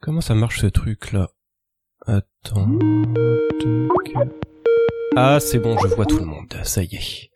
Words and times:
Comment 0.00 0.20
ça 0.20 0.34
marche 0.34 0.60
ce 0.60 0.66
truc 0.66 1.10
là 1.12 1.30
Attends. 2.06 2.68
Ah, 5.16 5.40
c'est 5.40 5.58
bon, 5.58 5.76
je 5.78 5.88
vois 5.88 6.06
tout 6.06 6.20
le 6.20 6.24
monde. 6.24 6.54
Ça 6.62 6.84
y 6.84 6.94
est. 6.94 7.30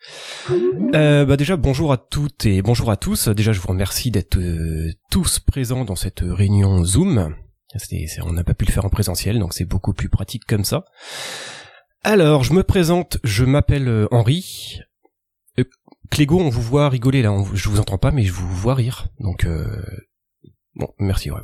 Euh, 0.94 1.24
bah 1.24 1.36
déjà, 1.36 1.56
bonjour 1.56 1.92
à 1.92 1.96
toutes 1.96 2.46
et 2.46 2.62
bonjour 2.62 2.92
à 2.92 2.96
tous. 2.96 3.26
Déjà, 3.28 3.52
je 3.52 3.58
vous 3.58 3.66
remercie 3.68 4.12
d'être 4.12 4.38
euh, 4.38 4.92
tous 5.10 5.40
présents 5.40 5.84
dans 5.84 5.96
cette 5.96 6.20
réunion 6.20 6.84
Zoom. 6.84 7.34
on 8.22 8.32
n'a 8.32 8.44
pas 8.44 8.54
pu 8.54 8.64
le 8.66 8.70
faire 8.70 8.84
en 8.84 8.90
présentiel, 8.90 9.40
donc 9.40 9.54
c'est 9.54 9.64
beaucoup 9.64 9.92
plus 9.92 10.08
pratique 10.08 10.44
comme 10.46 10.64
ça. 10.64 10.84
Alors, 12.04 12.44
je 12.44 12.52
me 12.52 12.62
présente. 12.62 13.18
Je 13.24 13.44
m'appelle 13.44 13.88
euh, 13.88 14.06
Henri. 14.12 14.78
Euh, 15.58 15.64
Clégo, 16.10 16.38
on 16.38 16.48
vous 16.48 16.62
voit 16.62 16.88
rigoler 16.88 17.22
là. 17.22 17.36
je 17.54 17.68
vous 17.68 17.80
entends 17.80 17.98
pas, 17.98 18.12
mais 18.12 18.22
je 18.22 18.32
vous 18.32 18.48
vois 18.54 18.76
rire. 18.76 19.08
Donc, 19.18 19.48
bon, 20.76 20.88
merci. 21.00 21.32
Ouais. 21.32 21.40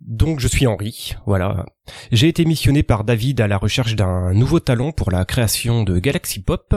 Donc 0.00 0.40
je 0.40 0.48
suis 0.48 0.66
Henri, 0.66 1.14
voilà. 1.26 1.66
J'ai 2.12 2.28
été 2.28 2.44
missionné 2.44 2.82
par 2.82 3.04
David 3.04 3.40
à 3.40 3.48
la 3.48 3.58
recherche 3.58 3.96
d'un 3.96 4.32
nouveau 4.32 4.60
talent 4.60 4.92
pour 4.92 5.10
la 5.10 5.24
création 5.24 5.82
de 5.82 5.98
Galaxy 5.98 6.42
Pop, 6.42 6.74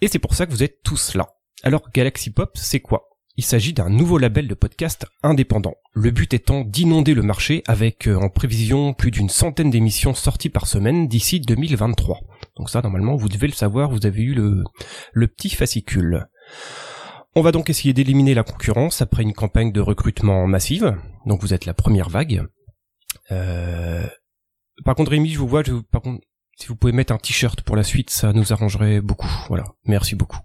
et 0.00 0.08
c'est 0.08 0.18
pour 0.18 0.34
ça 0.34 0.46
que 0.46 0.52
vous 0.52 0.62
êtes 0.62 0.82
tous 0.82 1.14
là. 1.14 1.28
Alors 1.62 1.90
Galaxy 1.92 2.30
Pop, 2.30 2.50
c'est 2.54 2.80
quoi? 2.80 3.08
Il 3.36 3.44
s'agit 3.44 3.72
d'un 3.72 3.88
nouveau 3.88 4.18
label 4.18 4.48
de 4.48 4.54
podcast 4.54 5.06
indépendant. 5.22 5.74
Le 5.92 6.10
but 6.10 6.34
étant 6.34 6.62
d'inonder 6.62 7.14
le 7.14 7.22
marché 7.22 7.62
avec 7.68 8.08
euh, 8.08 8.16
en 8.16 8.30
prévision 8.30 8.94
plus 8.94 9.12
d'une 9.12 9.28
centaine 9.28 9.70
d'émissions 9.70 10.12
sorties 10.12 10.48
par 10.48 10.66
semaine 10.66 11.06
d'ici 11.06 11.38
2023. 11.38 12.18
Donc 12.56 12.68
ça 12.68 12.82
normalement 12.82 13.14
vous 13.14 13.28
devez 13.28 13.46
le 13.46 13.52
savoir, 13.52 13.90
vous 13.90 14.06
avez 14.06 14.22
eu 14.22 14.34
le, 14.34 14.64
le 15.12 15.26
petit 15.28 15.50
fascicule. 15.50 16.26
On 17.34 17.42
va 17.42 17.52
donc 17.52 17.70
essayer 17.70 17.92
d'éliminer 17.92 18.34
la 18.34 18.42
concurrence 18.42 19.02
après 19.02 19.22
une 19.22 19.34
campagne 19.34 19.72
de 19.72 19.80
recrutement 19.80 20.46
massive. 20.46 20.96
Donc 21.26 21.40
vous 21.40 21.54
êtes 21.54 21.66
la 21.66 21.74
première 21.74 22.08
vague. 22.08 22.46
Euh, 23.30 24.06
par 24.84 24.94
contre 24.94 25.10
Rémi, 25.10 25.30
je 25.30 25.38
vous 25.38 25.48
vois, 25.48 25.62
par 25.90 26.02
contre, 26.02 26.24
si 26.58 26.66
vous 26.66 26.76
pouvez 26.76 26.92
mettre 26.92 27.12
un 27.12 27.18
t-shirt 27.18 27.60
pour 27.60 27.76
la 27.76 27.84
suite, 27.84 28.10
ça 28.10 28.32
nous 28.32 28.52
arrangerait 28.52 29.00
beaucoup. 29.00 29.30
Voilà, 29.48 29.64
merci 29.84 30.14
beaucoup. 30.14 30.38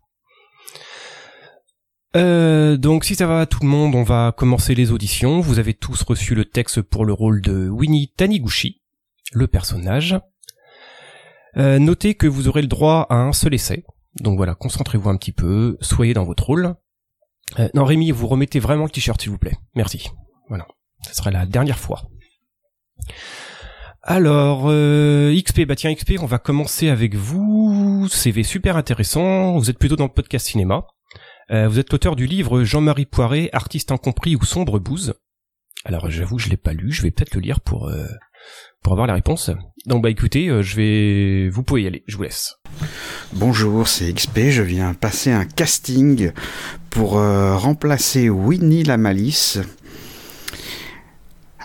Euh, 2.16 2.78
donc 2.78 3.06
si 3.06 3.16
ça 3.16 3.26
va 3.26 3.48
tout 3.48 3.60
le 3.62 3.68
monde, 3.68 3.96
on 3.96 4.04
va 4.04 4.34
commencer 4.36 4.76
les 4.76 4.92
auditions. 4.92 5.40
Vous 5.40 5.58
avez 5.58 5.74
tous 5.74 6.04
reçu 6.04 6.36
le 6.36 6.46
texte 6.46 6.82
pour 6.82 7.06
le 7.06 7.14
rôle 7.14 7.42
de 7.42 7.70
Winnie 7.70 8.12
Taniguchi, 8.16 8.82
le 9.32 9.48
personnage. 9.48 10.16
Euh, 11.58 11.80
notez 11.80 12.16
que 12.16 12.28
vous 12.28 12.48
aurez 12.48 12.62
le 12.62 12.68
droit 12.68 13.08
à 13.10 13.16
un 13.16 13.34
seul 13.34 13.54
essai. 13.54 13.84
Donc 14.20 14.38
voilà, 14.38 14.56
concentrez-vous 14.56 15.10
un 15.10 15.18
petit 15.18 15.32
peu, 15.32 15.78
soyez 15.82 16.14
dans 16.14 16.24
votre 16.24 16.46
rôle. 16.46 16.76
Euh, 17.60 17.70
non 17.74 17.86
Rémi, 17.86 18.12
vous 18.12 18.28
remettez 18.28 18.60
vraiment 18.60 18.86
le 18.86 18.90
t-shirt 18.90 19.20
s'il 19.22 19.32
vous 19.32 19.38
plaît. 19.38 19.58
Merci. 19.76 20.10
Voilà, 20.50 20.68
ce 21.08 21.16
sera 21.16 21.32
la 21.32 21.46
dernière 21.46 21.80
fois. 21.80 22.04
Alors, 24.02 24.66
euh, 24.68 25.34
XP, 25.34 25.62
bah 25.62 25.76
tiens 25.76 25.94
XP, 25.94 26.16
on 26.20 26.26
va 26.26 26.38
commencer 26.38 26.90
avec 26.90 27.16
vous. 27.16 28.08
CV 28.10 28.44
super 28.44 28.76
intéressant, 28.76 29.58
vous 29.58 29.70
êtes 29.70 29.80
plutôt 29.80 29.96
dans 29.96 30.06
le 30.06 30.12
podcast 30.12 30.48
cinéma. 30.48 30.86
Euh, 31.52 31.68
vous 31.68 31.80
êtes 31.80 31.92
l'auteur 31.92 32.16
du 32.16 32.26
livre 32.26 32.64
Jean-Marie 32.64 33.06
Poiré, 33.06 33.50
artiste 33.54 33.92
incompris 33.92 34.36
ou 34.36 34.44
sombre 34.44 34.80
bouse. 34.80 35.14
Alors 35.86 36.10
j'avoue, 36.10 36.40
je 36.40 36.50
l'ai 36.50 36.58
pas 36.58 36.74
lu, 36.74 36.92
je 36.92 37.02
vais 37.02 37.12
peut-être 37.12 37.36
le 37.36 37.42
lire 37.42 37.62
pour 37.62 37.92
pour 38.82 38.94
avoir 38.94 39.08
la 39.08 39.16
réponse. 39.16 39.52
Donc 39.86 40.04
bah 40.04 40.10
écoutez, 40.10 40.48
euh, 40.48 40.62
je 40.62 40.76
vais, 40.76 41.50
vous 41.50 41.64
pouvez 41.64 41.84
y 41.84 41.88
aller, 41.88 42.04
je 42.08 42.18
vous 42.18 42.24
laisse. 42.24 42.56
Bonjour, 43.34 43.88
c'est 43.88 44.12
XP, 44.14 44.50
je 44.50 44.62
viens 44.62 44.94
passer 44.94 45.32
un 45.32 45.46
casting 45.46 46.32
pour 46.90 47.18
euh, 47.18 47.58
remplacer 47.58 48.30
Winnie 48.30 48.84
la 48.84 48.98
Malice. 48.98 49.60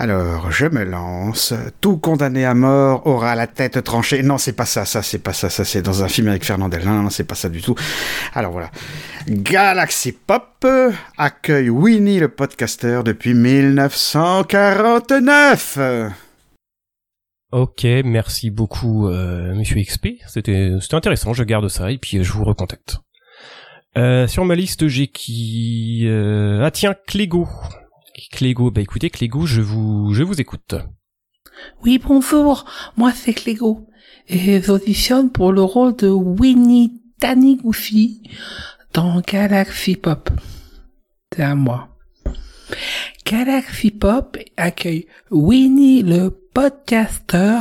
Alors, 0.01 0.53
je 0.53 0.67
me 0.67 0.84
lance. 0.84 1.53
Tout 1.81 1.97
condamné 1.97 2.45
à 2.45 2.55
mort 2.55 3.05
aura 3.09 3.34
la 3.34 3.49
tête 3.49 3.83
tranchée. 3.83 4.23
Non, 4.23 4.39
c'est 4.39 4.53
pas 4.53 4.65
ça, 4.65 4.84
ça, 4.84 5.03
c'est 5.03 5.19
pas 5.19 5.33
ça, 5.33 5.50
ça, 5.50 5.65
c'est 5.65 5.83
dans 5.83 6.05
un 6.05 6.09
film 6.09 6.28
avec 6.28 6.44
Fernandel. 6.44 6.84
Non, 6.84 7.03
non, 7.03 7.11
c'est 7.11 7.25
pas 7.25 7.34
ça 7.34 7.49
du 7.49 7.62
tout. 7.62 7.75
Alors 8.33 8.53
voilà. 8.53 8.71
Galaxy 9.27 10.12
Pop 10.12 10.65
accueille 11.17 11.69
Winnie 11.69 12.21
le 12.21 12.28
podcaster 12.28 13.00
depuis 13.05 13.34
1949. 13.34 15.78
Ok, 17.50 17.84
merci 18.04 18.50
beaucoup, 18.50 19.09
euh, 19.09 19.54
Monsieur 19.54 19.82
XP. 19.82 20.09
C'était, 20.26 20.72
intéressant. 20.92 21.32
Je 21.32 21.44
garde 21.44 21.69
ça 21.69 21.91
et 21.91 21.97
puis 21.97 22.22
je 22.22 22.32
vous 22.32 22.44
recontacte. 22.44 22.98
Euh, 23.97 24.26
sur 24.26 24.44
ma 24.44 24.54
liste, 24.54 24.86
j'ai 24.86 25.09
qui 25.09 26.03
euh... 26.06 26.62
Ah 26.62 26.70
tiens, 26.70 26.94
Clégo. 27.06 27.48
Clégo, 28.32 28.70
bah 28.70 28.82
écoutez, 28.82 29.08
Clégo, 29.08 29.47
je 29.47 29.62
vous, 29.62 30.12
je 30.12 30.22
vous 30.22 30.41
écoute. 30.41 30.75
Oui, 31.82 31.98
bonjour. 31.98 32.66
Moi, 32.97 33.12
c'est 33.12 33.32
Clégo. 33.32 33.88
Et 34.28 34.60
j'auditionne 34.60 35.31
pour 35.31 35.53
le 35.53 35.62
rôle 35.62 35.97
de 35.97 36.08
Winnie 36.08 37.00
Taniguchi 37.19 38.22
dans 38.92 39.20
Galaxy 39.20 39.97
Pop. 39.97 40.28
C'est 41.34 41.42
à 41.42 41.54
moi. 41.54 41.88
Galaxy 43.31 43.91
Pop 43.91 44.39
accueille 44.56 45.06
Winnie 45.31 46.03
le 46.03 46.31
podcaster 46.31 47.61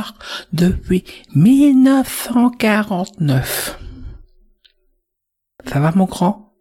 depuis 0.50 1.04
1949. 1.34 3.78
Ça 5.66 5.78
va 5.78 5.92
mon 5.92 6.06
grand? 6.06 6.54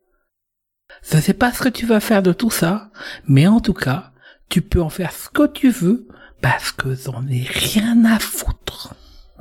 Je 1.10 1.20
sais 1.20 1.34
pas 1.34 1.54
ce 1.54 1.64
que 1.64 1.70
tu 1.70 1.86
vas 1.86 2.02
faire 2.02 2.22
de 2.22 2.34
tout 2.34 2.52
ça, 2.52 2.92
mais 3.30 3.48
en 3.48 3.62
tout 3.62 3.74
cas, 3.74 4.12
tu 4.50 4.62
peux 4.62 4.82
en 4.82 4.90
faire 4.90 5.14
ce 5.14 5.30
que 5.30 5.48
tu 5.48 5.70
veux 5.70 6.10
parce 6.42 6.74
que 6.74 6.94
j'en 6.94 7.26
ai 7.28 7.48
rien 7.50 8.04
à 8.04 8.20
foutre. 8.20 8.94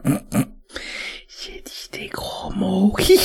J'ai 0.04 1.64
dit 1.64 1.88
des 1.90 2.06
gros 2.06 2.52
mots. 2.52 2.94
des 2.98 3.16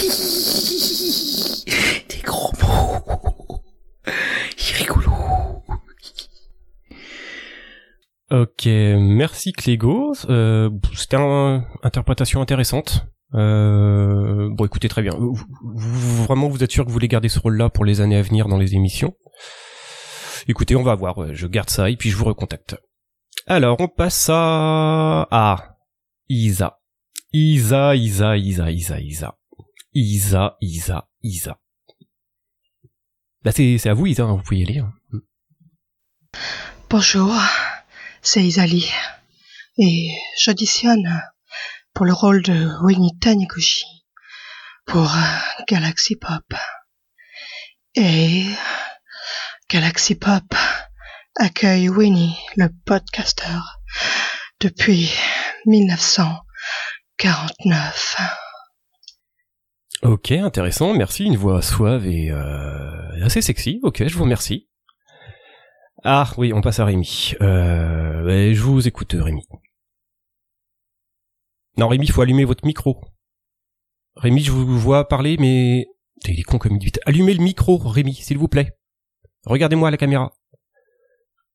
gros 2.23 2.51
mots. 2.63 3.61
C'est 4.57 4.77
rigolo. 4.77 5.60
Ok, 8.31 8.65
merci 8.65 9.51
Clégo. 9.51 10.13
Euh, 10.29 10.69
C'était 10.95 11.17
une 11.17 11.65
interprétation 11.83 12.41
intéressante. 12.41 13.05
Euh, 13.33 14.47
bon, 14.51 14.65
écoutez, 14.65 14.87
très 14.87 15.01
bien. 15.01 15.13
Vous, 15.17 16.23
vraiment, 16.23 16.47
vous 16.47 16.63
êtes 16.63 16.71
sûr 16.71 16.85
que 16.85 16.89
vous 16.89 16.93
voulez 16.93 17.09
garder 17.09 17.27
ce 17.27 17.39
rôle-là 17.39 17.69
pour 17.69 17.83
les 17.83 17.99
années 17.99 18.15
à 18.15 18.21
venir 18.21 18.47
dans 18.47 18.57
les 18.57 18.73
émissions? 18.73 19.13
Écoutez, 20.47 20.77
on 20.77 20.83
va 20.83 20.95
voir. 20.95 21.33
Je 21.33 21.45
garde 21.45 21.69
ça 21.69 21.89
et 21.89 21.97
puis 21.97 22.09
je 22.09 22.15
vous 22.15 22.23
recontacte. 22.23 22.77
Alors, 23.47 23.81
on 23.81 23.89
passe 23.89 24.29
à... 24.29 25.27
à 25.29 25.77
Isa. 26.29 26.79
Isa, 27.33 27.95
Isa, 27.97 28.37
Isa, 28.37 28.71
Isa, 28.71 28.99
Isa. 29.01 29.37
Isa, 29.93 30.57
Isa, 30.61 31.09
Isa. 31.21 31.59
Là, 33.43 33.51
c'est 33.51 33.87
à 33.87 33.93
vous, 33.93 34.05
Isa, 34.05 34.23
hein, 34.23 34.35
vous 34.35 34.43
pouvez 34.43 34.59
y 34.59 34.63
aller. 34.63 34.79
Hein. 34.79 34.93
Bonjour 36.89 37.33
c'est 38.21 38.43
Isali. 38.43 38.91
Et 39.77 40.11
j'auditionne 40.39 41.21
pour 41.93 42.05
le 42.05 42.13
rôle 42.13 42.41
de 42.43 42.69
Winnie 42.83 43.17
Taniguchi 43.19 43.83
pour 44.85 45.13
euh, 45.13 45.63
Galaxy 45.67 46.15
Pop. 46.15 46.53
Et 47.95 48.45
Galaxy 49.69 50.15
Pop 50.15 50.55
accueille 51.35 51.89
Winnie, 51.89 52.37
le 52.55 52.69
podcaster, 52.85 53.59
depuis 54.59 55.11
1949. 55.65 58.15
Ok, 60.03 60.31
intéressant, 60.31 60.93
merci, 60.93 61.25
une 61.25 61.37
voix 61.37 61.61
suave 61.61 62.07
et 62.07 62.31
euh, 62.31 63.23
assez 63.23 63.41
sexy, 63.41 63.79
ok, 63.83 64.07
je 64.07 64.15
vous 64.15 64.23
remercie. 64.23 64.70
Ah 66.03 66.31
oui, 66.37 66.51
on 66.51 66.61
passe 66.61 66.79
à 66.79 66.85
Rémi. 66.85 67.33
Euh, 67.41 68.53
je 68.53 68.61
vous 68.61 68.87
écoute, 68.87 69.15
Rémi. 69.17 69.45
Non, 71.77 71.87
Rémi, 71.87 72.07
faut 72.07 72.21
allumer 72.21 72.43
votre 72.43 72.65
micro. 72.65 72.99
Rémi, 74.15 74.41
je 74.41 74.51
vous 74.51 74.79
vois 74.79 75.07
parler, 75.07 75.37
mais... 75.39 75.87
Il 76.27 76.39
est 76.39 76.43
con 76.43 76.57
comme 76.57 76.77
dit. 76.79 76.91
Allumez 77.05 77.33
le 77.33 77.43
micro, 77.43 77.77
Rémi, 77.77 78.15
s'il 78.15 78.39
vous 78.39 78.47
plaît. 78.47 78.77
Regardez-moi 79.45 79.91
la 79.91 79.97
caméra. 79.97 80.33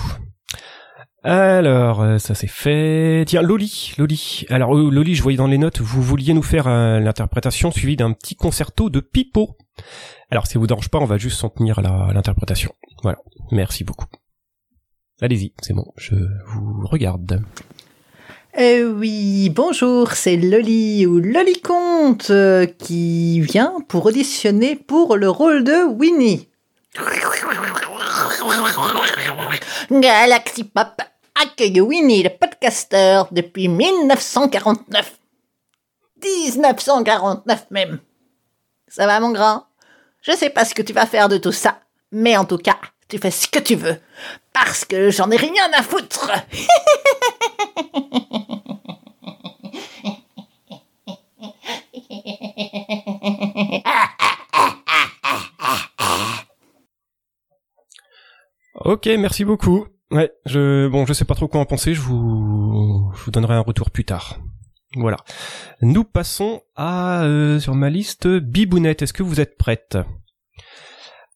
Alors, 1.22 2.00
euh, 2.00 2.16
ça 2.16 2.34
c'est 2.34 2.46
fait. 2.46 3.24
Tiens, 3.26 3.42
Loli, 3.42 3.92
Loli. 3.98 4.46
Alors, 4.48 4.74
euh, 4.74 4.90
Loli, 4.90 5.14
je 5.14 5.22
voyais 5.22 5.36
dans 5.36 5.46
les 5.46 5.58
notes, 5.58 5.82
vous 5.82 6.00
vouliez 6.00 6.32
nous 6.32 6.42
faire 6.42 6.70
l'interprétation 6.70 7.70
suivie 7.70 7.96
d'un 7.96 8.12
petit 8.12 8.34
concerto 8.34 8.88
de 8.88 9.00
Pipo. 9.00 9.58
Alors, 10.30 10.46
si 10.46 10.54
ça 10.54 10.58
vous 10.58 10.66
dérange 10.66 10.88
pas, 10.88 10.98
on 10.98 11.04
va 11.04 11.18
juste 11.18 11.38
s'en 11.38 11.50
tenir 11.50 11.78
à 11.78 12.10
l'interprétation. 12.14 12.72
Voilà, 13.02 13.18
merci 13.52 13.84
beaucoup. 13.84 14.06
Allez-y, 15.20 15.52
c'est 15.60 15.74
bon, 15.74 15.84
je 15.98 16.14
vous 16.14 16.86
regarde. 16.86 17.42
Eh 18.56 18.82
oui, 18.82 19.50
bonjour, 19.50 20.12
c'est 20.12 20.36
Loli 20.36 21.06
ou 21.06 21.18
Loli 21.20 21.60
Comte 21.60 22.30
euh, 22.30 22.66
qui 22.66 23.40
vient 23.40 23.74
pour 23.88 24.06
auditionner 24.06 24.74
pour 24.74 25.16
le 25.16 25.28
rôle 25.28 25.64
de 25.64 25.84
Winnie. 25.84 26.48
Galaxy 29.90 30.64
Pop 30.64 31.00
accueille 31.40 31.80
Winnie 31.80 32.22
le 32.22 32.30
podcaster 32.30 33.22
depuis 33.30 33.68
1949. 33.68 35.18
1949 36.24 37.66
même. 37.70 38.00
Ça 38.88 39.06
va 39.06 39.20
mon 39.20 39.32
grand? 39.32 39.66
Je 40.22 40.32
sais 40.32 40.50
pas 40.50 40.64
ce 40.64 40.74
que 40.74 40.82
tu 40.82 40.94
vas 40.94 41.06
faire 41.06 41.28
de 41.28 41.36
tout 41.36 41.52
ça, 41.52 41.80
mais 42.10 42.36
en 42.36 42.44
tout 42.44 42.58
cas, 42.58 42.78
tu 43.08 43.18
fais 43.18 43.30
ce 43.30 43.46
que 43.46 43.58
tu 43.58 43.76
veux, 43.76 44.00
parce 44.52 44.84
que 44.84 45.10
j'en 45.10 45.30
ai 45.30 45.36
rien 45.36 45.70
à 45.74 45.82
foutre. 45.82 46.30
Ok, 58.88 59.06
merci 59.18 59.44
beaucoup. 59.44 59.86
Ouais, 60.10 60.32
je 60.46 60.88
bon, 60.88 61.04
je 61.04 61.12
sais 61.12 61.26
pas 61.26 61.34
trop 61.34 61.46
quoi 61.46 61.60
en 61.60 61.66
penser. 61.66 61.92
Je 61.92 62.00
vous, 62.00 63.12
je 63.14 63.22
vous 63.22 63.30
donnerai 63.30 63.54
un 63.54 63.60
retour 63.60 63.90
plus 63.90 64.04
tard. 64.04 64.38
Voilà. 64.96 65.18
Nous 65.82 66.04
passons 66.04 66.62
à 66.74 67.22
euh, 67.24 67.60
sur 67.60 67.74
ma 67.74 67.90
liste 67.90 68.26
Bibounette. 68.26 69.02
Est-ce 69.02 69.12
que 69.12 69.22
vous 69.22 69.40
êtes 69.40 69.58
prête? 69.58 69.98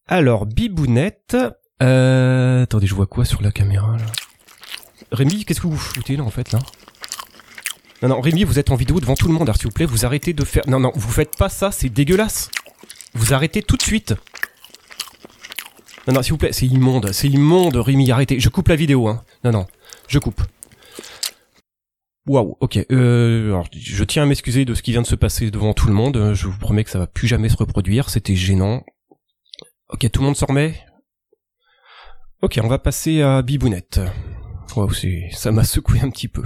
Alors 0.07 0.47
Bibounette. 0.47 1.37
Euh, 1.83 2.63
attendez, 2.63 2.87
je 2.87 2.95
vois 2.95 3.07
quoi 3.07 3.25
sur 3.25 3.43
la 3.43 3.51
caméra 3.51 3.97
Rémi, 5.13 5.45
qu'est-ce 5.45 5.61
que 5.61 5.67
vous 5.67 5.77
foutez 5.77 6.17
là 6.17 6.25
en 6.25 6.31
fait 6.31 6.51
là? 6.53 6.59
Non 8.03 8.09
non, 8.09 8.21
Rémi, 8.21 8.43
vous 8.45 8.59
êtes 8.59 8.71
en 8.71 8.75
vidéo 8.75 8.99
devant 8.99 9.15
tout 9.15 9.29
le 9.29 9.35
monde. 9.35 9.43
Alors 9.43 9.57
s'il 9.57 9.67
vous 9.67 9.73
plaît, 9.73 9.87
vous 9.87 10.05
arrêtez 10.05 10.33
de 10.33 10.45
faire. 10.45 10.65
Non 10.67 10.81
non, 10.81 10.91
vous 10.95 11.11
faites 11.11 11.37
pas 11.37 11.49
ça, 11.49 11.71
c'est 11.71 11.89
dégueulasse. 11.89 12.51
Vous 13.15 13.33
arrêtez 13.33 13.63
tout 13.63 13.77
de 13.77 13.83
suite. 13.83 14.15
Non, 16.09 16.15
non, 16.15 16.23
s'il 16.23 16.33
vous 16.33 16.39
plaît, 16.39 16.53
c'est 16.53 16.67
immonde, 16.67 17.13
c'est 17.13 17.29
immonde, 17.29 17.77
Rémi, 17.77 18.11
arrêtez. 18.11 18.41
Je 18.41 18.49
coupe 18.49 18.69
la 18.69 18.75
vidéo, 18.75 19.07
hein. 19.07 19.23
Non, 19.45 19.53
non, 19.53 19.67
je 20.09 20.19
coupe. 20.19 20.43
Waouh, 22.27 22.57
ok. 22.61 22.79
Euh, 22.91 23.63
je 23.73 24.05
tiens 24.05 24.25
à 24.25 24.27
m'excuser 24.27 24.65
de 24.65 24.75
ce 24.75 24.83
qui 24.83 24.93
vient 24.93 25.03
de 25.03 25.07
se 25.07 25.15
passer 25.15 25.51
devant 25.51 25.75
tout 25.75 25.87
le 25.87 25.93
monde. 25.93 26.33
Je 26.35 26.49
vous 26.49 26.59
promets 26.59 26.83
que 26.83 26.91
ça 26.91 26.99
va 26.99 27.07
plus 27.07 27.29
jamais 27.29 27.49
se 27.49 27.57
reproduire. 27.57 28.11
C'était 28.11 28.35
gênant. 28.35 28.85
Ok, 29.91 30.11
tout 30.11 30.21
le 30.21 30.27
monde 30.27 30.37
s'en 30.37 30.47
remet? 30.47 30.81
Ok, 32.41 32.59
on 32.63 32.69
va 32.69 32.79
passer 32.79 33.23
à 33.23 33.43
Bibounette. 33.43 34.01
C'est, 34.95 35.29
ça 35.33 35.53
m'a 35.53 35.65
secoué 35.65 36.01
un 36.03 36.11
petit 36.11 36.29
peu. 36.29 36.45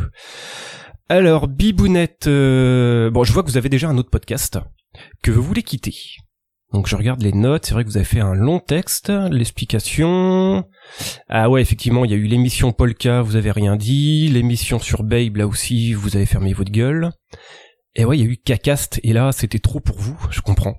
Alors, 1.09 1.47
Bibounette, 1.47 2.27
euh, 2.27 3.11
bon, 3.11 3.23
je 3.23 3.33
vois 3.33 3.43
que 3.43 3.49
vous 3.49 3.57
avez 3.57 3.69
déjà 3.69 3.89
un 3.89 3.99
autre 3.99 4.11
podcast 4.11 4.59
que 5.23 5.31
vous 5.31 5.43
voulez 5.43 5.63
quitter. 5.63 5.95
Donc 6.73 6.89
je 6.89 6.97
regarde 6.97 7.23
les 7.23 7.33
notes, 7.33 7.67
c'est 7.67 7.75
vrai 7.75 7.85
que 7.85 7.89
vous 7.89 7.97
avez 7.97 8.05
fait 8.05 8.21
un 8.21 8.35
long 8.35 8.59
texte, 8.59 9.13
l'explication. 9.31 10.65
Ah 11.29 11.49
ouais, 11.49 11.63
effectivement, 11.63 12.05
il 12.05 12.11
y 12.11 12.15
a 12.15 12.17
eu 12.17 12.27
l'émission 12.27 12.73
Polka, 12.73 13.23
vous 13.23 13.37
avez 13.37 13.53
rien 13.53 13.77
dit, 13.77 14.29
l'émission 14.29 14.81
sur 14.81 15.05
Babe, 15.05 15.37
là 15.37 15.47
aussi, 15.47 15.93
vous 15.93 16.17
avez 16.17 16.27
fermé 16.27 16.53
votre 16.53 16.73
gueule. 16.73 17.13
Et 17.95 18.05
ouais, 18.05 18.19
il 18.19 18.25
y 18.25 18.29
a 18.29 18.31
eu 18.31 18.37
Cacast, 18.37 19.01
et 19.05 19.13
là, 19.13 19.31
c'était 19.33 19.61
trop 19.61 19.81
pour 19.81 19.99
vous, 19.99 20.19
je 20.31 20.41
comprends. 20.41 20.75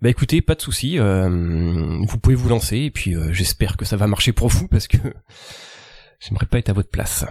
Bah 0.00 0.08
écoutez, 0.08 0.40
pas 0.40 0.54
de 0.54 0.62
souci, 0.62 0.98
euh, 0.98 1.28
vous 1.28 2.18
pouvez 2.18 2.36
vous 2.36 2.48
lancer, 2.48 2.78
et 2.78 2.90
puis 2.90 3.14
euh, 3.14 3.32
j'espère 3.32 3.76
que 3.76 3.84
ça 3.84 3.96
va 3.96 4.06
marcher 4.06 4.32
pour 4.32 4.48
vous, 4.48 4.68
parce 4.68 4.86
que 4.86 4.98
j'aimerais 6.24 6.46
pas 6.46 6.58
être 6.58 6.70
à 6.70 6.74
votre 6.74 6.90
place. 6.90 7.24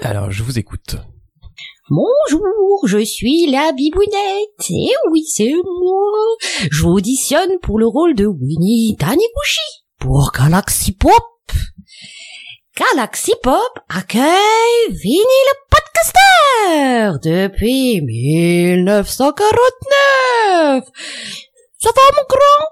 Alors, 0.00 0.30
je 0.30 0.42
vous 0.42 0.58
écoute. 0.58 0.96
Bonjour, 1.90 2.86
je 2.86 3.04
suis 3.04 3.50
la 3.50 3.72
bibounette. 3.72 4.70
Et 4.70 4.94
oui, 5.10 5.24
c'est 5.26 5.52
moi. 5.52 6.36
J'auditionne 6.70 7.58
pour 7.62 7.78
le 7.78 7.86
rôle 7.86 8.14
de 8.14 8.24
Winnie 8.26 8.96
Taniguchi 8.98 9.60
pour 9.98 10.32
Galaxy 10.32 10.92
Pop. 10.92 11.12
Galaxy 12.76 13.34
Pop 13.42 13.78
accueille 13.88 14.88
Winnie 14.88 15.20
le 15.20 15.56
podcaster 15.70 17.18
depuis 17.22 18.00
1949. 18.00 20.84
Ça 21.78 21.90
va 21.94 22.02
mon 22.16 22.24
grand? 22.28 22.64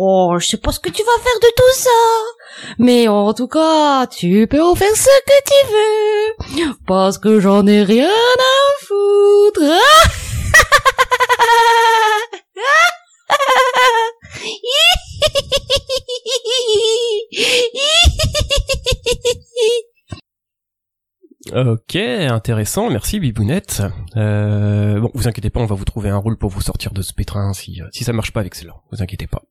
Oh, 0.00 0.36
je 0.38 0.46
sais 0.46 0.56
pas 0.58 0.70
ce 0.70 0.78
que 0.78 0.90
tu 0.90 1.02
vas 1.02 1.22
faire 1.24 1.40
de 1.42 1.48
tout 1.56 1.74
ça. 1.74 1.90
Mais 2.78 3.08
en 3.08 3.34
tout 3.34 3.48
cas, 3.48 4.06
tu 4.06 4.46
peux 4.48 4.62
en 4.62 4.76
faire 4.76 4.94
ce 4.94 5.10
que 5.26 5.42
tu 5.44 6.62
veux. 6.62 6.76
Parce 6.86 7.18
que 7.18 7.40
j'en 7.40 7.66
ai 7.66 7.82
rien 7.82 8.06
à 8.06 8.84
foutre. 8.86 9.60
Ok, 21.66 21.96
intéressant, 21.96 22.88
merci 22.88 23.18
Bibounette. 23.18 23.82
Euh, 24.16 25.00
bon, 25.00 25.10
vous 25.12 25.26
inquiétez 25.26 25.50
pas, 25.50 25.58
on 25.58 25.66
va 25.66 25.74
vous 25.74 25.84
trouver 25.84 26.08
un 26.08 26.16
rôle 26.16 26.36
pour 26.36 26.50
vous 26.50 26.60
sortir 26.60 26.92
de 26.92 27.02
ce 27.02 27.12
pétrin 27.12 27.52
si, 27.52 27.82
euh, 27.82 27.86
si 27.90 28.04
ça 28.04 28.12
marche 28.12 28.32
pas 28.32 28.38
avec 28.38 28.54
cela, 28.54 28.76
vous 28.92 29.02
inquiétez 29.02 29.26
pas. 29.26 29.42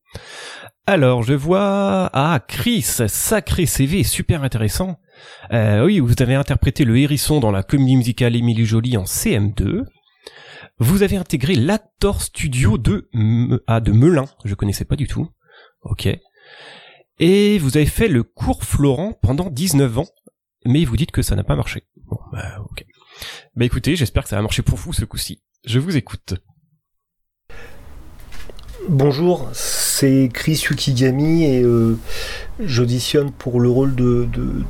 Alors, 0.86 1.24
je 1.24 1.34
vois... 1.34 2.10
Ah, 2.14 2.40
Chris, 2.48 2.82
sacré 2.82 3.66
CV, 3.66 4.04
super 4.04 4.44
intéressant. 4.44 5.02
Euh, 5.52 5.84
oui, 5.84 6.00
vous 6.00 6.14
avez 6.20 6.36
interprété 6.36 6.86
le 6.86 6.98
hérisson 6.98 7.42
dans 7.42 7.52
la 7.52 7.62
comédie 7.62 7.98
musicale 7.98 8.38
Émilie 8.38 8.66
Jolie 8.66 8.96
en 8.96 9.04
CM2. 9.04 9.84
Vous 10.80 11.04
avez 11.04 11.18
intégré 11.18 11.56
l'Actor 11.56 12.22
Studio 12.22 12.78
de, 12.78 13.10
ah, 13.68 13.82
de 13.82 13.92
Melun, 13.92 14.28
je 14.46 14.56
connaissais 14.56 14.86
pas 14.86 14.96
du 14.96 15.08
tout. 15.08 15.28
Ok. 15.82 16.08
Et 17.20 17.58
vous 17.58 17.76
avez 17.76 17.86
fait 17.86 18.08
le 18.08 18.24
cours 18.24 18.64
Florent 18.64 19.12
pendant 19.22 19.50
19 19.50 19.98
ans 19.98 20.08
mais 20.68 20.86
vous 20.86 20.98
dites 20.98 21.12
que 21.12 21.22
ça 21.22 21.36
n'a 21.36 21.44
pas 21.44 21.56
marché. 21.56 21.84
Bon, 22.06 22.20
bah 22.32 22.60
ok. 22.70 22.86
Bah 23.56 23.66
écoutez, 23.66 23.96
j'espère 23.96 24.24
que 24.24 24.30
ça 24.30 24.36
va 24.36 24.42
marcher 24.42 24.62
pour 24.62 24.78
vous 24.78 24.94
ce 24.94 25.06
coup-ci. 25.06 25.42
Je 25.66 25.80
vous 25.80 25.98
écoute. 25.98 26.36
Bonjour, 28.90 29.50
c'est 29.54 30.30
Chris 30.32 30.64
Yukigami 30.70 31.44
et 31.44 31.62
euh, 31.64 31.98
j'auditionne 32.60 33.32
pour 33.32 33.60
le 33.60 33.70
rôle 33.70 33.96
de, 33.96 34.28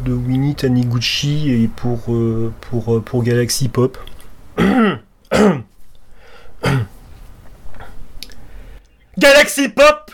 Winnie 0.07 0.55
Taniguchi 0.55 1.51
et 1.51 1.67
pour, 1.67 2.13
euh, 2.13 2.51
euh, 2.73 2.99
pour 2.99 3.23
Galaxy 3.23 3.69
Pop. 3.69 3.97
Galaxy 9.17 9.69
Pop 9.69 10.11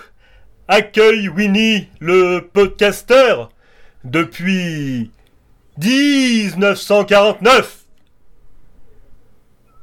accueille 0.67 1.29
Winnie 1.29 1.87
le 1.99 2.39
podcaster 2.41 3.35
depuis 4.03 5.11
1949. 5.77 7.79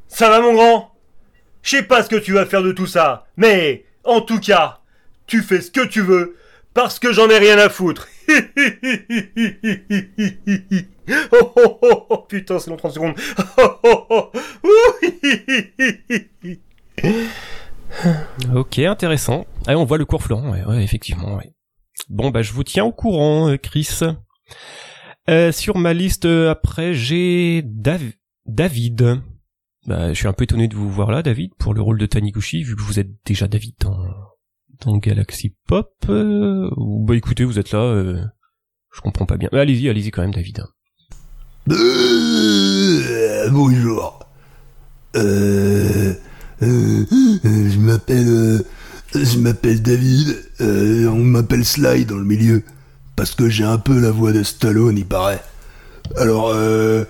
Ça 0.09 0.29
va 0.29 0.41
mon 0.41 0.55
grand 0.55 0.93
Je 1.63 1.77
sais 1.77 1.83
pas 1.83 2.03
ce 2.03 2.09
que 2.09 2.17
tu 2.17 2.33
vas 2.33 2.47
faire 2.47 2.63
de 2.63 2.73
tout 2.73 2.87
ça, 2.87 3.27
mais 3.37 3.85
en 4.05 4.21
tout 4.21 4.41
cas, 4.41 4.81
tu 5.27 5.43
fais 5.43 5.61
ce 5.61 5.71
que 5.71 5.87
tu 5.87 6.01
veux 6.01 6.37
parce 6.75 6.99
que 6.99 7.13
j'en 7.13 7.29
ai 7.29 7.39
rien 7.39 7.59
à 7.59 7.69
foutre. 7.69 8.09
oh, 11.33 11.53
oh, 11.57 11.79
oh, 11.83 12.07
oh, 12.11 12.19
putain, 12.29 12.59
c'est 12.59 12.71
long 12.71 12.77
30 12.77 12.93
secondes. 12.93 13.15
Oh, 13.59 13.71
oh, 13.83 14.07
oh. 14.11 14.31
Ok, 18.55 18.79
intéressant. 18.79 19.47
Ah, 19.67 19.77
on 19.77 19.85
voit 19.85 19.99
le 19.99 20.05
cours 20.05 20.23
Florent, 20.23 20.51
ouais, 20.51 20.65
ouais, 20.65 20.85
effectivement. 20.85 21.37
ouais. 21.37 21.53
Bon, 22.09 22.31
bah 22.31 22.43
je 22.43 22.53
vous 22.53 22.65
tiens 22.65 22.85
au 22.85 22.93
courant, 22.93 23.51
euh, 23.51 23.57
Chris. 23.57 23.89
Euh, 25.29 25.53
sur 25.53 25.77
ma 25.79 25.93
liste 25.95 26.25
euh, 26.25 26.51
après, 26.51 26.95
j'ai 26.95 27.63
Dav- 27.65 28.13
David. 28.47 29.21
Bah, 29.87 30.09
je 30.13 30.15
suis 30.19 30.27
un 30.29 30.33
peu 30.33 30.45
étonné 30.45 30.67
de 30.69 30.75
vous 30.75 30.91
voir 30.91 31.11
là, 31.11 31.23
David, 31.23 31.55
pour 31.59 31.75
le 31.75 31.81
rôle 31.83 31.99
de 31.99 32.07
Taniguchi, 32.07 32.63
vu 32.63 32.75
que 32.77 32.83
vous 32.83 32.99
êtes 32.99 33.11
déjà 33.25 33.47
David 33.49 33.75
dans, 33.81 33.97
dans 34.85 34.97
Galaxy 34.99 35.55
Pop 35.67 35.93
euh, 36.09 36.69
Bah 36.77 37.17
écoutez, 37.17 37.45
vous 37.45 37.59
êtes 37.59 37.73
là, 37.73 37.81
euh, 37.83 38.21
je 38.95 39.01
comprends 39.01 39.27
pas 39.27 39.37
bien. 39.37 39.49
Allez-y, 39.53 39.89
allez-y 39.89 40.11
quand 40.11 40.23
même, 40.23 40.35
David. 40.35 40.65
Euh, 41.71 43.49
bonjour. 43.51 44.21
Euh, 45.17 46.15
je 46.61 47.79
m'appelle, 47.79 48.65
je 49.15 49.39
m'appelle 49.39 49.83
David. 49.83 50.37
On 50.61 51.23
m'appelle 51.25 51.65
Sly 51.65 52.05
dans 52.05 52.17
le 52.17 52.25
milieu 52.25 52.63
parce 53.21 53.35
que 53.35 53.51
j'ai 53.51 53.65
un 53.65 53.77
peu 53.77 54.01
la 54.01 54.11
voix 54.11 54.33
de 54.33 54.43
Stallone, 54.43 54.97
il 54.97 55.05
paraît. 55.05 55.43
Alors, 56.17 56.49
euh, 56.55 57.05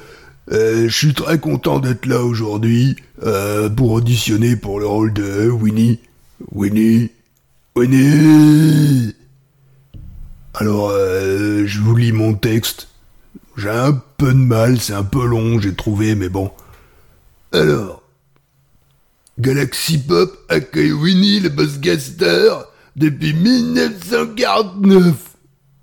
euh, 0.50 0.88
je 0.88 0.92
suis 0.92 1.14
très 1.14 1.38
content 1.38 1.78
d'être 1.78 2.04
là 2.04 2.24
aujourd'hui 2.24 2.96
euh, 3.22 3.70
pour 3.70 3.92
auditionner 3.92 4.56
pour 4.56 4.80
le 4.80 4.88
rôle 4.88 5.12
de 5.12 5.48
Winnie. 5.48 6.00
Winnie, 6.50 7.12
Winnie. 7.76 9.14
Alors, 10.54 10.90
euh, 10.90 11.62
je 11.66 11.78
vous 11.78 11.94
lis 11.94 12.10
mon 12.10 12.34
texte. 12.34 12.88
J'ai 13.56 13.70
un 13.70 13.92
peu 14.16 14.32
de 14.32 14.38
mal, 14.38 14.80
c'est 14.80 14.94
un 14.94 15.04
peu 15.04 15.24
long, 15.24 15.60
j'ai 15.60 15.76
trouvé, 15.76 16.16
mais 16.16 16.28
bon. 16.28 16.50
Alors, 17.52 18.02
Galaxy 19.38 19.98
Pop 19.98 20.36
accueille 20.48 20.90
Winnie, 20.90 21.38
le 21.38 21.50
boss 21.50 21.78
star, 22.00 22.64
depuis 22.96 23.32
1949. 23.32 25.29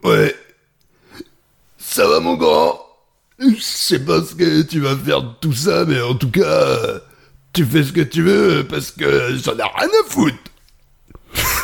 Ouais. 0.04 0.36
Ça 1.78 2.08
va, 2.08 2.20
mon 2.20 2.36
grand 2.36 2.80
Je 3.40 3.56
sais 3.60 4.00
pas 4.00 4.22
ce 4.24 4.34
que 4.36 4.62
tu 4.64 4.80
vas 4.80 4.96
faire 4.96 5.22
de 5.22 5.34
tout 5.42 5.54
ça, 5.54 5.86
mais 5.86 6.02
en 6.02 6.16
tout 6.16 6.32
cas, 6.32 6.78
tu 7.54 7.66
fais 7.66 7.84
ce 7.84 7.92
que 7.92 8.02
tu 8.02 8.22
veux, 8.24 8.66
parce 8.70 8.92
que 8.92 9.36
j'en 9.44 9.58
ai 9.58 9.64
rien 9.64 9.88
à 9.88 10.10
foutre. 10.10 10.38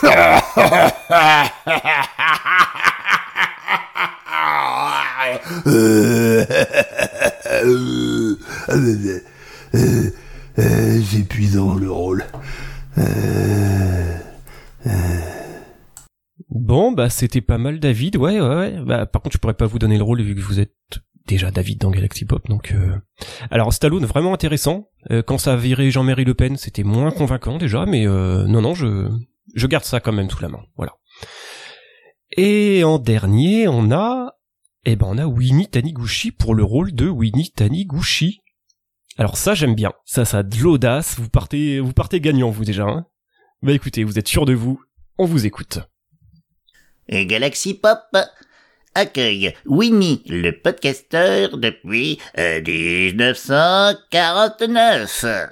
Euh, 5.67 6.45
euh, 8.69 9.19
euh, 9.75 10.09
C'est 11.09 11.17
épuisant 11.19 11.75
le 11.75 11.91
rôle. 11.91 12.25
Bon, 16.49 16.91
bah 16.91 17.09
c'était 17.09 17.41
pas 17.41 17.57
mal, 17.57 17.79
David. 17.79 18.17
Ouais, 18.17 18.39
ouais, 18.39 18.55
ouais. 18.55 18.81
Bah, 18.85 19.05
par 19.05 19.21
contre, 19.21 19.35
je 19.35 19.39
pourrais 19.39 19.53
pas 19.53 19.65
vous 19.65 19.79
donner 19.79 19.97
le 19.97 20.03
rôle 20.03 20.21
vu 20.21 20.35
que 20.35 20.41
vous 20.41 20.59
êtes 20.59 20.73
déjà 21.27 21.51
David 21.51 21.79
dans 21.79 21.91
Galaxy 21.91 22.25
Pop. 22.25 22.47
Donc, 22.47 22.71
euh... 22.73 22.97
alors 23.49 23.73
Stallone 23.73 24.05
vraiment 24.05 24.33
intéressant. 24.33 24.89
Euh, 25.11 25.21
quand 25.21 25.37
ça 25.37 25.53
a 25.53 25.55
viré 25.55 25.91
Jean-Marie 25.91 26.25
Le 26.25 26.33
Pen, 26.33 26.57
c'était 26.57 26.83
moins 26.83 27.11
convaincant 27.11 27.57
déjà, 27.57 27.85
mais 27.85 28.07
euh, 28.07 28.45
non, 28.45 28.61
non, 28.61 28.73
je 28.73 29.09
je 29.55 29.67
garde 29.67 29.83
ça 29.83 29.99
quand 29.99 30.13
même 30.13 30.29
sous 30.29 30.41
la 30.41 30.49
main. 30.49 30.63
Voilà. 30.77 30.93
Et 32.35 32.83
en 32.83 32.97
dernier, 32.97 33.67
on 33.67 33.91
a, 33.91 34.33
eh 34.85 34.95
ben, 34.95 35.07
on 35.09 35.17
a 35.17 35.27
Winnie 35.27 35.67
Taniguchi 35.67 36.31
pour 36.31 36.55
le 36.55 36.63
rôle 36.63 36.93
de 36.93 37.07
Winnie 37.07 37.51
Taniguchi. 37.51 38.39
Alors 39.17 39.37
ça, 39.37 39.53
j'aime 39.53 39.75
bien. 39.75 39.93
Ça, 40.05 40.25
ça 40.25 40.39
a 40.39 40.43
de 40.43 40.57
l'audace. 40.57 41.19
Vous 41.19 41.29
partez, 41.29 41.79
vous 41.79 41.93
partez 41.93 42.19
gagnant, 42.19 42.49
vous 42.49 42.65
déjà. 42.65 42.85
Hein 42.85 43.05
bah 43.61 43.71
écoutez, 43.71 44.03
vous 44.03 44.17
êtes 44.17 44.27
sûr 44.27 44.45
de 44.45 44.53
vous. 44.53 44.81
On 45.17 45.25
vous 45.25 45.45
écoute. 45.45 45.79
Galaxy 47.09 47.73
Pop 47.73 48.15
accueille 48.95 49.53
Winnie, 49.65 50.23
le 50.27 50.51
podcasteur, 50.51 51.57
depuis 51.57 52.19
euh, 52.37 52.61
1949. 52.61 55.09
Ça 55.09 55.49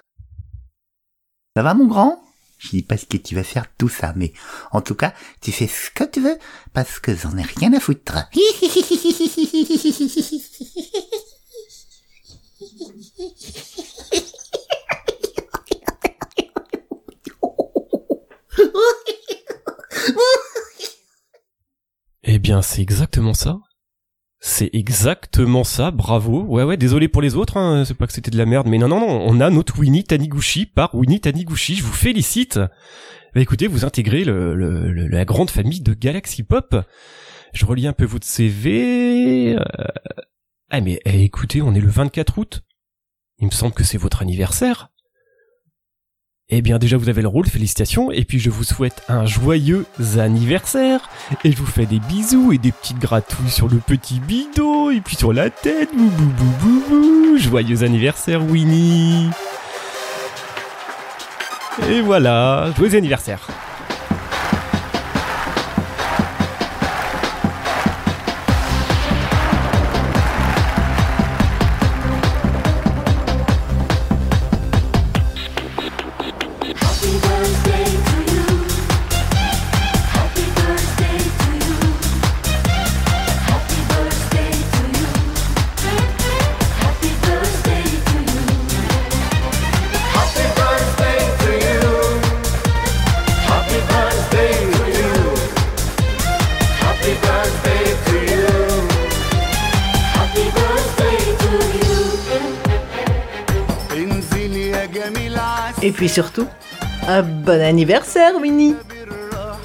va, 1.55 1.73
mon 1.73 1.87
grand? 1.87 2.21
Je 2.59 2.69
dis 2.69 2.83
pas 2.83 2.95
ce 2.97 3.07
que 3.07 3.17
tu 3.17 3.33
vas 3.35 3.43
faire 3.43 3.65
tout 3.77 3.89
ça, 3.89 4.13
mais 4.15 4.31
en 4.71 4.81
tout 4.81 4.95
cas, 4.95 5.13
tu 5.41 5.51
fais 5.51 5.67
ce 5.67 5.89
que 5.89 6.03
tu 6.03 6.21
veux, 6.21 6.37
parce 6.73 6.99
que 6.99 7.15
j'en 7.15 7.35
ai 7.37 7.41
rien 7.41 7.73
à 7.73 7.79
foutre. 7.79 8.29
c'est 22.61 22.81
exactement 22.81 23.33
ça. 23.33 23.59
C'est 24.43 24.71
exactement 24.73 25.63
ça, 25.63 25.91
bravo. 25.91 26.41
Ouais, 26.45 26.63
ouais, 26.63 26.75
désolé 26.75 27.07
pour 27.07 27.21
les 27.21 27.35
autres, 27.35 27.57
hein, 27.57 27.85
c'est 27.85 27.93
pas 27.93 28.07
que 28.07 28.13
c'était 28.13 28.31
de 28.31 28.37
la 28.37 28.47
merde, 28.47 28.67
mais 28.67 28.79
non, 28.79 28.87
non, 28.87 28.99
non, 28.99 29.21
on 29.27 29.39
a 29.39 29.49
notre 29.51 29.77
Winnie 29.79 30.03
Taniguchi 30.03 30.65
par 30.65 30.95
Winnie 30.95 31.21
Taniguchi, 31.21 31.75
je 31.75 31.83
vous 31.83 31.93
félicite. 31.93 32.57
Bah, 33.35 33.39
écoutez, 33.41 33.67
vous 33.67 33.85
intégrez 33.85 34.23
la 34.25 35.25
grande 35.25 35.51
famille 35.51 35.81
de 35.81 35.93
Galaxy 35.93 36.41
Pop. 36.43 36.75
Je 37.53 37.65
relis 37.65 37.87
un 37.87 37.93
peu 37.93 38.05
votre 38.05 38.25
CV. 38.25 39.55
euh, 39.57 39.63
Ah, 40.71 40.81
mais 40.81 40.99
eh, 41.05 41.23
écoutez, 41.23 41.61
on 41.61 41.73
est 41.75 41.79
le 41.81 41.89
24 41.89 42.37
août. 42.39 42.61
Il 43.37 43.45
me 43.45 43.51
semble 43.51 43.73
que 43.73 43.83
c'est 43.83 43.97
votre 43.97 44.21
anniversaire. 44.21 44.90
Eh 46.53 46.61
bien, 46.61 46.79
déjà, 46.79 46.97
vous 46.97 47.07
avez 47.07 47.21
le 47.21 47.29
rôle, 47.29 47.47
félicitations, 47.47 48.11
et 48.11 48.25
puis 48.25 48.37
je 48.37 48.49
vous 48.49 48.65
souhaite 48.65 49.03
un 49.07 49.25
joyeux 49.25 49.85
anniversaire. 50.17 51.09
Et 51.45 51.51
je 51.53 51.57
vous 51.57 51.65
fais 51.65 51.85
des 51.85 51.99
bisous 51.99 52.51
et 52.51 52.57
des 52.57 52.73
petites 52.73 52.99
gratouilles 52.99 53.49
sur 53.49 53.69
le 53.69 53.77
petit 53.77 54.19
bidon 54.19 54.89
et 54.89 54.99
puis 54.99 55.15
sur 55.15 55.31
la 55.31 55.49
tête. 55.49 55.89
Bou, 55.95 56.09
bou, 56.09 56.25
bou, 56.25 56.53
bou, 56.59 56.83
bou. 56.89 57.37
Joyeux 57.37 57.83
anniversaire 57.83 58.43
Winnie. 58.43 59.29
Et 61.89 62.01
voilà, 62.01 62.69
joyeux 62.77 62.97
anniversaire. 62.97 63.47
Et 105.81 105.91
puis 105.91 106.09
surtout, 106.09 106.47
un 107.07 107.21
bon 107.21 107.61
anniversaire, 107.61 108.33
Winnie. 108.39 108.75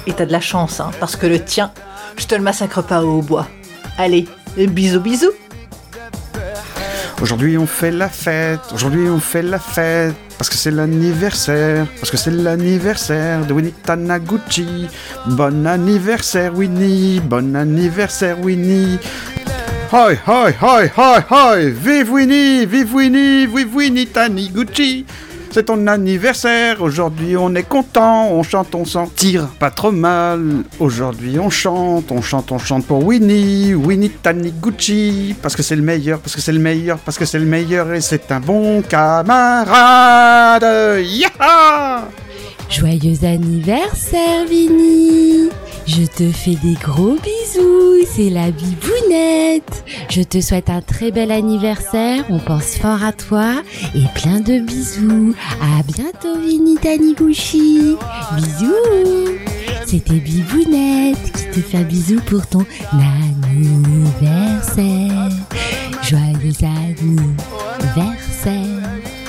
Et 0.05 0.13
t'as 0.13 0.25
de 0.25 0.31
la 0.31 0.41
chance, 0.41 0.79
hein, 0.79 0.91
parce 0.99 1.15
que 1.15 1.27
le 1.27 1.43
tien, 1.43 1.71
je 2.17 2.25
te 2.25 2.35
le 2.35 2.41
massacre 2.41 2.81
pas 2.81 3.03
au 3.03 3.21
bois. 3.21 3.47
Allez, 3.97 4.27
bisous 4.55 5.01
bisous. 5.01 5.31
Aujourd'hui 7.19 7.57
on 7.57 7.65
fait 7.65 7.89
la 7.89 8.09
fête, 8.09 8.59
aujourd'hui 8.71 9.09
on 9.09 9.19
fait 9.19 9.41
la 9.41 9.57
fête, 9.57 10.13
parce 10.37 10.51
que 10.51 10.55
c'est 10.55 10.69
l'anniversaire, 10.69 11.87
parce 11.99 12.11
que 12.11 12.17
c'est 12.17 12.31
l'anniversaire 12.31 13.43
de 13.45 13.53
Winnie 13.53 13.71
Tanaguchi. 13.71 14.87
Bon 15.25 15.65
anniversaire 15.65 16.55
Winnie, 16.55 17.19
bon 17.19 17.55
anniversaire 17.55 18.39
Winnie. 18.39 18.99
Hoi, 19.89 20.17
hoi, 20.27 20.51
hoi, 20.61 20.89
hoi, 20.97 21.23
hoi, 21.29 21.69
vive 21.69 22.11
Winnie, 22.11 22.65
vive 22.65 22.93
Winnie, 22.93 23.45
vive 23.47 23.73
Winnie 23.73 24.05
Taniguchi. 24.05 25.05
C'est 25.49 25.63
ton 25.63 25.87
anniversaire, 25.87 26.81
aujourd'hui 26.81 27.37
on 27.37 27.55
est 27.55 27.63
content, 27.63 28.29
on 28.31 28.43
chante, 28.43 28.75
on 28.75 28.83
s'en 28.83 29.07
tire 29.07 29.47
pas 29.47 29.71
trop 29.71 29.93
mal. 29.93 30.65
Aujourd'hui 30.79 31.39
on 31.39 31.49
chante, 31.49 32.11
on 32.11 32.21
chante, 32.21 32.51
on 32.51 32.59
chante 32.59 32.85
pour 32.85 33.05
Winnie, 33.05 33.73
Winnie 33.75 34.09
Taniguchi, 34.09 35.33
parce 35.41 35.55
que 35.55 35.63
c'est 35.63 35.77
le 35.77 35.83
meilleur, 35.83 36.19
parce 36.19 36.35
que 36.35 36.41
c'est 36.41 36.51
le 36.51 36.59
meilleur, 36.59 36.97
parce 36.97 37.17
que 37.17 37.23
c'est 37.23 37.39
le 37.39 37.45
meilleur 37.45 37.93
et 37.93 38.01
c'est 38.01 38.29
un 38.33 38.41
bon 38.41 38.81
camarade. 38.81 40.65
Yaha 41.01 42.09
Joyeux 42.69 43.23
anniversaire, 43.23 44.45
Vinny. 44.45 45.49
Je 45.87 46.03
te 46.05 46.29
fais 46.31 46.55
des 46.55 46.73
gros 46.73 47.15
bisous, 47.15 48.05
c'est 48.13 48.29
la 48.29 48.51
bibounette. 48.51 49.85
Je 50.09 50.21
te 50.21 50.41
souhaite 50.41 50.69
un 50.69 50.81
très 50.81 51.11
bel 51.11 51.31
anniversaire, 51.31 52.25
on 52.29 52.39
pense 52.39 52.75
fort 52.75 53.01
à 53.03 53.13
toi, 53.13 53.63
et 53.95 54.03
plein 54.19 54.41
de 54.41 54.59
bisous. 54.59 55.33
À 55.61 55.81
bientôt, 55.83 56.37
Vinny 56.39 56.75
Taniguchi. 56.75 57.95
Bisous. 58.35 59.37
C'était 59.85 60.19
Bibounette 60.19 61.31
qui 61.31 61.45
te 61.49 61.61
fait 61.61 61.77
un 61.77 61.83
bisou 61.83 62.19
pour 62.25 62.45
ton 62.45 62.65
anniversaire. 64.11 65.29
Joyeux 66.03 66.53
anniversaire. 66.61 67.39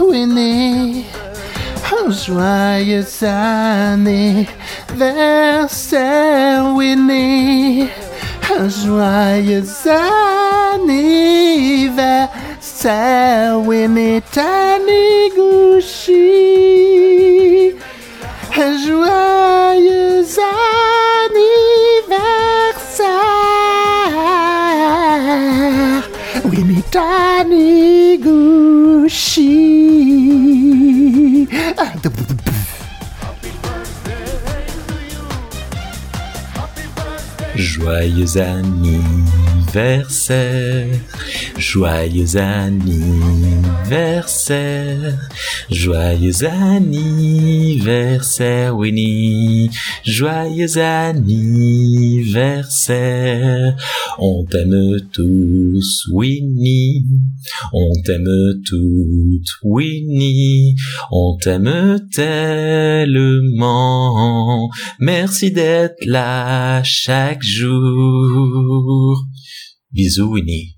Winnie. 0.00 1.04
Joyeux 2.08 3.04
anniversaire, 3.22 4.24
Winnie. 6.74 7.88
Joyeux 8.68 9.64
anniversaire, 10.72 12.30
Winnie 13.60 14.22
Taniguchi. 14.32 14.54
Joyeux 18.56 19.04
anniversaire, 20.24 20.97
Ah, 31.76 31.84
Joyeux 37.54 38.36
anniversaire, 38.38 39.37
joyeux 41.58 42.36
anniversaire, 42.36 45.18
joyeux 45.70 46.44
anniversaire 46.44 48.76
Winnie, 48.76 49.70
joyeux 50.04 50.78
anniversaire. 50.78 53.74
On 54.18 54.44
t'aime 54.44 55.00
tous 55.12 56.04
Winnie, 56.12 57.06
on 57.72 57.90
t'aime 58.04 58.60
toutes 58.64 59.56
Winnie, 59.62 60.76
on 61.10 61.36
t'aime 61.42 61.98
tellement. 62.12 63.88
Merci 64.98 65.50
d'être 65.52 66.04
là 66.06 66.82
chaque 66.84 67.42
jour. 67.42 69.26
Bisous 69.98 70.30
Winnie. 70.30 70.76